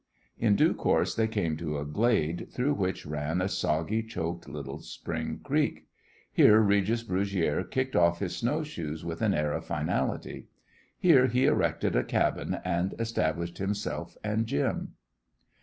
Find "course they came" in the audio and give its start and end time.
0.73-1.55